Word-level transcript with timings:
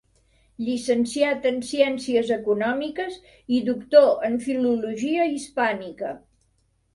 Llicenciat 0.67 1.43
en 1.49 1.59
Ciències 1.71 2.31
Econòmiques 2.35 3.19
i 3.59 3.61
doctor 3.69 4.09
en 4.31 4.39
Filologia 4.47 5.29
Hispànica. 5.37 6.13